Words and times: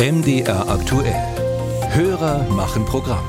MDR 0.00 0.68
aktuell. 0.68 1.12
Hörer 1.90 2.48
machen 2.50 2.84
Programm. 2.84 3.24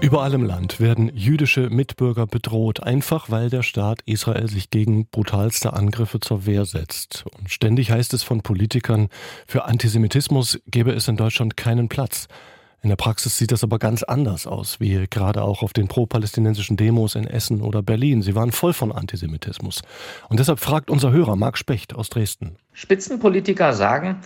Überall 0.00 0.32
im 0.32 0.44
Land 0.44 0.80
werden 0.80 1.14
jüdische 1.14 1.68
Mitbürger 1.68 2.26
bedroht, 2.26 2.82
einfach 2.82 3.30
weil 3.30 3.50
der 3.50 3.62
Staat 3.62 4.00
Israel 4.06 4.48
sich 4.48 4.70
gegen 4.70 5.04
brutalste 5.04 5.74
Angriffe 5.74 6.20
zur 6.20 6.46
Wehr 6.46 6.64
setzt. 6.64 7.26
Und 7.38 7.50
ständig 7.50 7.90
heißt 7.90 8.14
es 8.14 8.22
von 8.22 8.40
Politikern, 8.40 9.08
für 9.46 9.66
Antisemitismus 9.66 10.58
gebe 10.66 10.92
es 10.92 11.06
in 11.06 11.18
Deutschland 11.18 11.54
keinen 11.54 11.90
Platz. 11.90 12.26
In 12.80 12.88
der 12.88 12.96
Praxis 12.96 13.36
sieht 13.36 13.52
das 13.52 13.62
aber 13.62 13.78
ganz 13.78 14.02
anders 14.02 14.46
aus, 14.46 14.80
wie 14.80 15.06
gerade 15.10 15.42
auch 15.42 15.62
auf 15.62 15.74
den 15.74 15.86
pro-palästinensischen 15.86 16.78
Demos 16.78 17.14
in 17.14 17.26
Essen 17.26 17.60
oder 17.60 17.82
Berlin. 17.82 18.22
Sie 18.22 18.34
waren 18.34 18.52
voll 18.52 18.72
von 18.72 18.90
Antisemitismus. 18.90 19.82
Und 20.30 20.40
deshalb 20.40 20.60
fragt 20.60 20.88
unser 20.88 21.12
Hörer 21.12 21.36
Marc 21.36 21.58
Specht 21.58 21.94
aus 21.94 22.08
Dresden. 22.08 22.56
Spitzenpolitiker 22.72 23.74
sagen, 23.74 24.16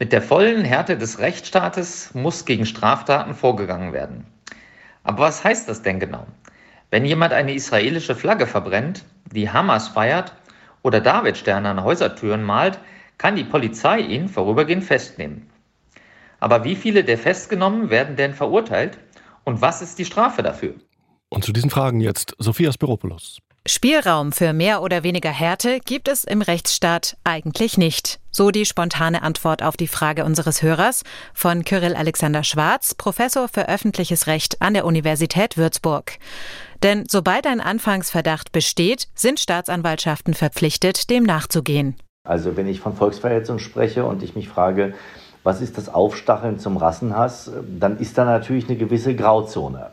mit 0.00 0.12
der 0.12 0.22
vollen 0.22 0.64
Härte 0.64 0.96
des 0.96 1.18
Rechtsstaates 1.18 2.14
muss 2.14 2.46
gegen 2.46 2.64
Straftaten 2.64 3.34
vorgegangen 3.34 3.92
werden. 3.92 4.26
Aber 5.04 5.24
was 5.24 5.44
heißt 5.44 5.68
das 5.68 5.82
denn 5.82 6.00
genau? 6.00 6.26
Wenn 6.90 7.04
jemand 7.04 7.34
eine 7.34 7.52
israelische 7.52 8.16
Flagge 8.16 8.46
verbrennt, 8.46 9.04
die 9.30 9.50
Hamas 9.50 9.88
feiert 9.88 10.34
oder 10.82 11.00
Davidsterne 11.02 11.68
an 11.68 11.84
Häusertüren 11.84 12.42
malt, 12.42 12.80
kann 13.18 13.36
die 13.36 13.44
Polizei 13.44 14.00
ihn 14.00 14.30
vorübergehend 14.30 14.84
festnehmen. 14.84 15.50
Aber 16.40 16.64
wie 16.64 16.76
viele 16.76 17.04
der 17.04 17.18
festgenommen 17.18 17.90
werden 17.90 18.16
denn 18.16 18.32
verurteilt 18.32 18.98
und 19.44 19.60
was 19.60 19.82
ist 19.82 19.98
die 19.98 20.06
Strafe 20.06 20.42
dafür? 20.42 20.74
Und 21.28 21.44
zu 21.44 21.52
diesen 21.52 21.68
Fragen 21.68 22.00
jetzt 22.00 22.34
Sophia 22.38 22.72
Spiropoulos. 22.72 23.40
Spielraum 23.66 24.32
für 24.32 24.54
mehr 24.54 24.80
oder 24.80 25.02
weniger 25.02 25.28
Härte 25.30 25.80
gibt 25.80 26.08
es 26.08 26.24
im 26.24 26.40
Rechtsstaat 26.40 27.18
eigentlich 27.24 27.76
nicht. 27.76 28.18
So 28.30 28.50
die 28.50 28.64
spontane 28.64 29.22
Antwort 29.22 29.62
auf 29.62 29.76
die 29.76 29.86
Frage 29.86 30.24
unseres 30.24 30.62
Hörers 30.62 31.02
von 31.34 31.62
Kyrill 31.62 31.94
Alexander 31.94 32.42
Schwarz, 32.42 32.94
Professor 32.94 33.48
für 33.48 33.68
öffentliches 33.68 34.26
Recht 34.26 34.62
an 34.62 34.72
der 34.72 34.86
Universität 34.86 35.58
Würzburg. 35.58 36.12
Denn 36.82 37.04
sobald 37.06 37.46
ein 37.46 37.60
Anfangsverdacht 37.60 38.50
besteht, 38.50 39.08
sind 39.14 39.38
Staatsanwaltschaften 39.38 40.32
verpflichtet, 40.32 41.10
dem 41.10 41.24
nachzugehen. 41.24 41.96
Also 42.26 42.56
wenn 42.56 42.66
ich 42.66 42.80
von 42.80 42.96
Volksverhetzung 42.96 43.58
spreche 43.58 44.06
und 44.06 44.22
ich 44.22 44.34
mich 44.34 44.48
frage, 44.48 44.94
was 45.42 45.60
ist 45.60 45.76
das 45.76 45.90
Aufstacheln 45.90 46.58
zum 46.58 46.78
Rassenhass, 46.78 47.50
dann 47.78 47.98
ist 47.98 48.16
da 48.16 48.24
natürlich 48.24 48.68
eine 48.68 48.78
gewisse 48.78 49.14
Grauzone. 49.14 49.90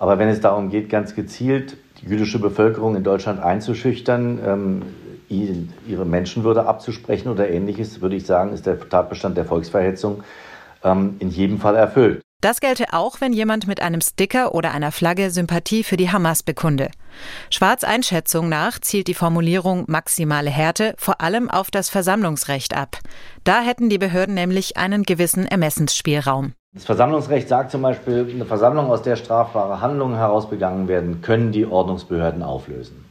Aber 0.00 0.18
wenn 0.18 0.28
es 0.28 0.40
darum 0.40 0.70
geht, 0.70 0.88
ganz 0.88 1.14
gezielt 1.14 1.76
die 2.00 2.06
jüdische 2.06 2.38
Bevölkerung 2.38 2.96
in 2.96 3.04
Deutschland 3.04 3.40
einzuschüchtern, 3.40 4.40
ähm, 4.44 4.82
ihre 5.28 6.04
Menschenwürde 6.04 6.66
abzusprechen 6.66 7.28
oder 7.28 7.48
ähnliches, 7.50 8.00
würde 8.00 8.16
ich 8.16 8.26
sagen, 8.26 8.52
ist 8.52 8.66
der 8.66 8.78
Tatbestand 8.88 9.36
der 9.36 9.44
Volksverhetzung 9.44 10.22
ähm, 10.84 11.16
in 11.18 11.30
jedem 11.30 11.58
Fall 11.58 11.74
erfüllt. 11.76 12.20
Das 12.42 12.60
gelte 12.60 12.92
auch, 12.92 13.20
wenn 13.20 13.32
jemand 13.32 13.66
mit 13.66 13.80
einem 13.80 14.00
Sticker 14.02 14.54
oder 14.54 14.72
einer 14.72 14.92
Flagge 14.92 15.30
Sympathie 15.30 15.82
für 15.82 15.96
die 15.96 16.10
Hamas 16.10 16.42
bekunde. 16.42 16.90
Schwarz 17.48 17.82
Einschätzung 17.82 18.48
nach 18.50 18.78
zielt 18.78 19.08
die 19.08 19.14
Formulierung 19.14 19.84
maximale 19.88 20.50
Härte 20.50 20.94
vor 20.98 21.22
allem 21.22 21.50
auf 21.50 21.70
das 21.70 21.88
Versammlungsrecht 21.88 22.76
ab. 22.76 22.98
Da 23.44 23.62
hätten 23.62 23.88
die 23.88 23.98
Behörden 23.98 24.34
nämlich 24.34 24.76
einen 24.76 25.04
gewissen 25.04 25.46
Ermessensspielraum. 25.46 26.52
Das 26.76 26.84
Versammlungsrecht 26.84 27.48
sagt 27.48 27.70
zum 27.70 27.80
Beispiel, 27.80 28.28
eine 28.30 28.44
Versammlung, 28.44 28.90
aus 28.90 29.00
der 29.00 29.16
strafbare 29.16 29.80
Handlungen 29.80 30.16
herausbegangen 30.16 30.88
werden, 30.88 31.22
können 31.22 31.50
die 31.50 31.64
Ordnungsbehörden 31.64 32.42
auflösen. 32.42 33.06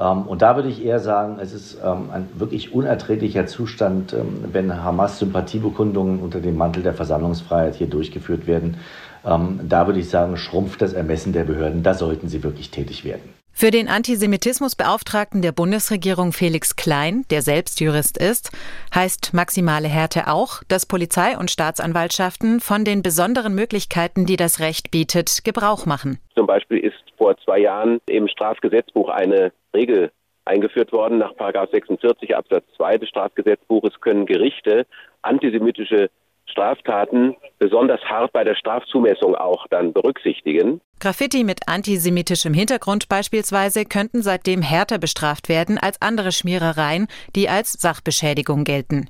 Ähm, 0.00 0.22
und 0.22 0.42
da 0.42 0.56
würde 0.56 0.68
ich 0.68 0.84
eher 0.84 0.98
sagen, 0.98 1.38
es 1.40 1.52
ist 1.52 1.78
ähm, 1.80 2.10
ein 2.12 2.28
wirklich 2.34 2.74
unerträglicher 2.74 3.46
Zustand, 3.46 4.14
ähm, 4.14 4.46
wenn 4.50 4.82
Hamas-Sympathiebekundungen 4.82 6.18
unter 6.18 6.40
dem 6.40 6.56
Mantel 6.56 6.82
der 6.82 6.92
Versammlungsfreiheit 6.92 7.76
hier 7.76 7.86
durchgeführt 7.88 8.46
werden. 8.48 8.78
Da 9.24 9.86
würde 9.86 9.98
ich 9.98 10.08
sagen, 10.08 10.36
schrumpft 10.36 10.80
das 10.80 10.92
Ermessen 10.92 11.32
der 11.32 11.42
Behörden. 11.42 11.82
Da 11.82 11.92
sollten 11.92 12.28
sie 12.28 12.44
wirklich 12.44 12.70
tätig 12.70 13.04
werden. 13.04 13.34
Für 13.60 13.72
den 13.72 13.88
Antisemitismusbeauftragten 13.88 15.42
der 15.42 15.50
Bundesregierung 15.50 16.30
Felix 16.30 16.76
Klein, 16.76 17.24
der 17.28 17.42
selbst 17.42 17.80
Jurist 17.80 18.16
ist, 18.16 18.52
heißt 18.94 19.34
maximale 19.34 19.88
Härte 19.88 20.28
auch, 20.28 20.62
dass 20.68 20.86
Polizei 20.86 21.36
und 21.36 21.50
Staatsanwaltschaften 21.50 22.60
von 22.60 22.84
den 22.84 23.02
besonderen 23.02 23.56
Möglichkeiten, 23.56 24.26
die 24.26 24.36
das 24.36 24.60
Recht 24.60 24.92
bietet, 24.92 25.40
Gebrauch 25.42 25.86
machen. 25.86 26.20
Zum 26.36 26.46
Beispiel 26.46 26.78
ist 26.78 27.02
vor 27.16 27.36
zwei 27.38 27.58
Jahren 27.58 27.98
im 28.06 28.28
Strafgesetzbuch 28.28 29.08
eine 29.08 29.50
Regel 29.74 30.12
eingeführt 30.44 30.92
worden. 30.92 31.18
Nach 31.18 31.32
46 31.36 32.36
Absatz 32.36 32.64
2 32.76 32.98
des 32.98 33.08
Strafgesetzbuches 33.08 34.00
können 34.00 34.26
Gerichte 34.26 34.86
antisemitische 35.22 36.10
Straftaten 36.58 37.36
besonders 37.60 38.00
hart 38.04 38.32
bei 38.32 38.42
der 38.42 38.56
Strafzumessung 38.56 39.36
auch 39.36 39.68
dann 39.70 39.92
berücksichtigen. 39.92 40.80
Graffiti 40.98 41.44
mit 41.44 41.68
antisemitischem 41.68 42.52
Hintergrund 42.52 43.08
beispielsweise 43.08 43.84
könnten 43.84 44.22
seitdem 44.22 44.60
härter 44.60 44.98
bestraft 44.98 45.48
werden 45.48 45.78
als 45.78 46.02
andere 46.02 46.32
Schmierereien, 46.32 47.06
die 47.36 47.48
als 47.48 47.74
Sachbeschädigung 47.74 48.64
gelten. 48.64 49.08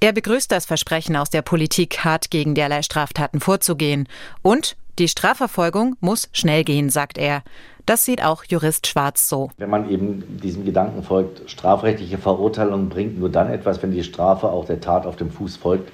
Er 0.00 0.14
begrüßt 0.14 0.50
das 0.50 0.64
Versprechen 0.64 1.16
aus 1.16 1.28
der 1.28 1.42
Politik, 1.42 2.02
hart 2.02 2.30
gegen 2.30 2.54
derlei 2.54 2.80
Straftaten 2.80 3.40
vorzugehen. 3.40 4.08
Und 4.40 4.78
die 4.98 5.08
Strafverfolgung 5.08 5.96
muss 6.00 6.30
schnell 6.32 6.64
gehen, 6.64 6.88
sagt 6.88 7.18
er. 7.18 7.42
Das 7.84 8.04
sieht 8.04 8.24
auch 8.24 8.44
Jurist 8.44 8.86
Schwarz 8.86 9.28
so. 9.28 9.50
Wenn 9.58 9.68
man 9.68 9.90
eben 9.90 10.38
diesem 10.42 10.64
Gedanken 10.64 11.02
folgt, 11.02 11.50
strafrechtliche 11.50 12.18
Verurteilung 12.18 12.88
bringt 12.88 13.18
nur 13.18 13.28
dann 13.28 13.50
etwas, 13.50 13.82
wenn 13.82 13.90
die 13.90 14.04
Strafe 14.04 14.48
auch 14.48 14.64
der 14.64 14.80
Tat 14.80 15.06
auf 15.06 15.16
dem 15.16 15.30
Fuß 15.30 15.56
folgt, 15.56 15.90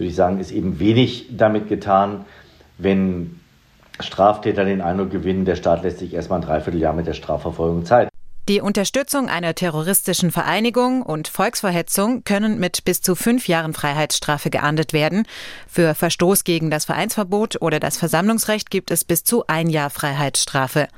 würde 0.00 0.08
ich 0.08 0.16
sagen, 0.16 0.40
ist 0.40 0.50
eben 0.50 0.78
wenig 0.80 1.26
damit 1.30 1.68
getan, 1.68 2.24
wenn 2.78 3.38
Straftäter 4.00 4.64
den 4.64 4.80
Eindruck 4.80 5.10
gewinnen, 5.10 5.44
der 5.44 5.56
Staat 5.56 5.82
lässt 5.82 5.98
sich 5.98 6.14
erstmal 6.14 6.40
ein 6.40 6.46
Dreivierteljahr 6.46 6.94
mit 6.94 7.06
der 7.06 7.12
Strafverfolgung 7.12 7.84
Zeit. 7.84 8.08
Die 8.48 8.62
Unterstützung 8.62 9.28
einer 9.28 9.54
terroristischen 9.54 10.32
Vereinigung 10.32 11.02
und 11.02 11.28
Volksverhetzung 11.28 12.24
können 12.24 12.58
mit 12.58 12.84
bis 12.84 13.02
zu 13.02 13.14
fünf 13.14 13.46
Jahren 13.46 13.74
Freiheitsstrafe 13.74 14.50
geahndet 14.50 14.92
werden. 14.92 15.24
Für 15.68 15.94
Verstoß 15.94 16.44
gegen 16.44 16.70
das 16.70 16.86
Vereinsverbot 16.86 17.60
oder 17.60 17.78
das 17.78 17.98
Versammlungsrecht 17.98 18.70
gibt 18.70 18.90
es 18.90 19.04
bis 19.04 19.22
zu 19.22 19.44
ein 19.46 19.68
Jahr 19.68 19.90
Freiheitsstrafe. 19.90 20.88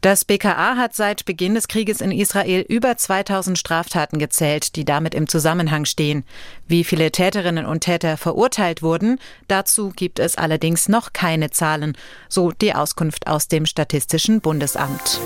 Das 0.00 0.24
BKA 0.24 0.76
hat 0.76 0.94
seit 0.94 1.24
Beginn 1.24 1.54
des 1.54 1.68
Krieges 1.68 2.00
in 2.00 2.12
Israel 2.12 2.64
über 2.68 2.96
2000 2.96 3.58
Straftaten 3.58 4.18
gezählt, 4.18 4.76
die 4.76 4.84
damit 4.84 5.14
im 5.14 5.28
Zusammenhang 5.28 5.84
stehen. 5.84 6.24
Wie 6.66 6.84
viele 6.84 7.10
Täterinnen 7.10 7.66
und 7.66 7.80
Täter 7.80 8.16
verurteilt 8.16 8.82
wurden, 8.82 9.18
dazu 9.48 9.90
gibt 9.90 10.18
es 10.18 10.36
allerdings 10.36 10.88
noch 10.88 11.12
keine 11.12 11.50
Zahlen, 11.50 11.96
so 12.28 12.52
die 12.52 12.74
Auskunft 12.74 13.26
aus 13.26 13.48
dem 13.48 13.66
Statistischen 13.66 14.40
Bundesamt. 14.40 15.20